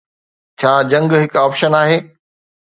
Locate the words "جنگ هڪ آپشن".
0.93-1.79